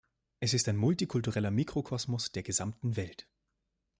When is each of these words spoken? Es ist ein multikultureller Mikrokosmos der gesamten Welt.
Es 0.39 0.55
ist 0.55 0.67
ein 0.67 0.77
multikultureller 0.77 1.51
Mikrokosmos 1.51 2.31
der 2.31 2.41
gesamten 2.41 2.95
Welt. 2.95 3.27